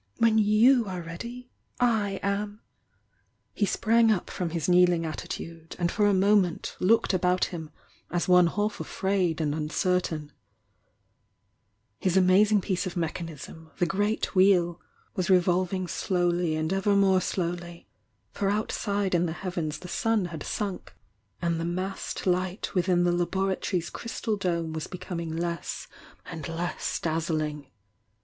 [0.17, 2.61] When you are ready, / am!"
[3.53, 7.13] He sprang up from his kneeling attitude, and for THE YOUNG DIANA 287 urSn* '°°H
[7.13, 7.69] about him
[8.09, 10.31] as one half afraid and S^Loi"
[12.17, 14.81] amazing piece of mechanism, the p eat Wheel,
[15.15, 17.87] was revolvmg slowly and ever more slowly,
[18.31, 20.87] for outside in the heavens the sun had sZk
[21.43, 25.87] and the massed light within the laboratory's cS dome was becoming less
[26.25, 27.67] and less dazzling.